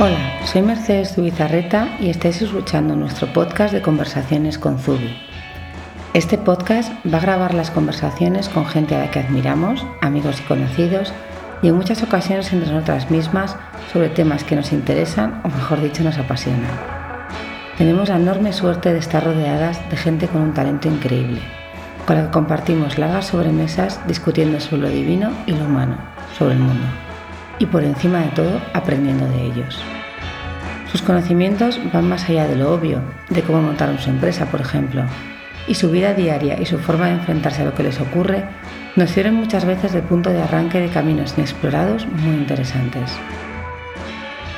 [0.00, 5.16] Hola, soy Mercedes Zubizarreta y estáis escuchando nuestro podcast de conversaciones con Zubi.
[6.14, 10.44] Este podcast va a grabar las conversaciones con gente a la que admiramos, amigos y
[10.44, 11.12] conocidos,
[11.62, 13.56] y en muchas ocasiones entre nosotras mismas
[13.92, 16.70] sobre temas que nos interesan o mejor dicho nos apasionan.
[17.76, 21.40] Tenemos la enorme suerte de estar rodeadas de gente con un talento increíble,
[22.06, 25.96] con la que compartimos largas sobremesas discutiendo sobre lo divino y lo humano,
[26.38, 26.86] sobre el mundo
[27.58, 29.78] y por encima de todo aprendiendo de ellos.
[30.90, 35.04] Sus conocimientos van más allá de lo obvio, de cómo montar su empresa, por ejemplo,
[35.66, 38.44] y su vida diaria y su forma de enfrentarse a lo que les ocurre
[38.96, 43.12] nos sirven muchas veces de punto de arranque de caminos inexplorados muy interesantes.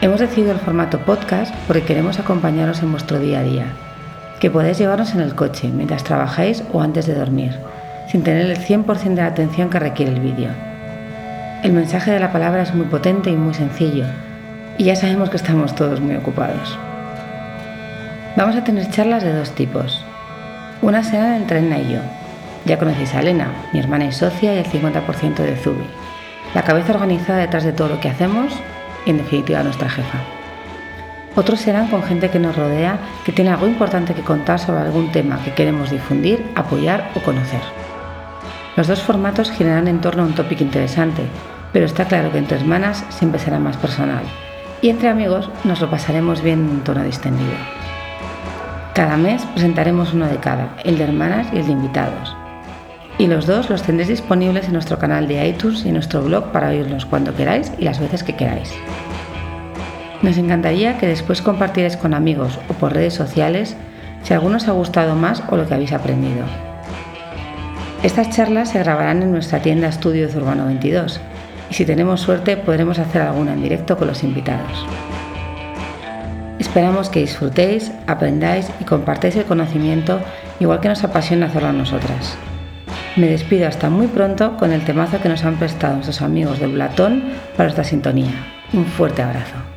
[0.00, 3.66] Hemos decidido el formato podcast porque queremos acompañaros en vuestro día a día,
[4.40, 7.52] que podáis llevarnos en el coche mientras trabajáis o antes de dormir,
[8.10, 10.73] sin tener el 100% de la atención que requiere el vídeo
[11.64, 14.04] el mensaje de la palabra es muy potente y muy sencillo,
[14.76, 16.78] y ya sabemos que estamos todos muy ocupados.
[18.36, 20.04] Vamos a tener charlas de dos tipos.
[20.82, 22.00] Una será entre Elena y yo.
[22.66, 25.86] Ya conocéis a Elena, mi hermana y socia y el 50% de Zubi,
[26.54, 28.52] la cabeza organizada detrás de todo lo que hacemos
[29.06, 30.18] y en definitiva nuestra jefa.
[31.34, 35.12] Otros serán con gente que nos rodea, que tiene algo importante que contar sobre algún
[35.12, 37.62] tema que queremos difundir, apoyar o conocer.
[38.76, 41.22] Los dos formatos girarán en torno a un tópico interesante,
[41.74, 44.22] pero está claro que entre hermanas siempre será más personal
[44.80, 47.56] y entre amigos nos lo pasaremos bien en un tono distendido.
[48.94, 52.36] Cada mes presentaremos uno de cada, el de hermanas y el de invitados.
[53.18, 56.52] Y los dos los tendréis disponibles en nuestro canal de iTunes y en nuestro blog
[56.52, 58.72] para oírlos cuando queráis y las veces que queráis.
[60.22, 63.76] Nos encantaría que después compartierais con amigos o por redes sociales
[64.22, 66.44] si alguno os ha gustado más o lo que habéis aprendido.
[68.04, 71.20] Estas charlas se grabarán en nuestra tienda Estudios Urbano 22
[71.74, 74.86] si tenemos suerte podremos hacer alguna en directo con los invitados.
[76.60, 80.20] Esperamos que disfrutéis, aprendáis y compartáis el conocimiento
[80.60, 82.36] igual que nos apasiona hacerlo a nosotras.
[83.16, 86.74] Me despido hasta muy pronto con el temazo que nos han prestado nuestros amigos del
[86.74, 87.24] Blatón
[87.56, 88.32] para esta sintonía.
[88.72, 89.73] Un fuerte abrazo.